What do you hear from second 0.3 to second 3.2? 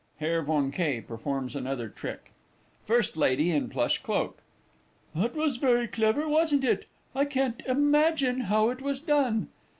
VON K. performs another trick. FIRST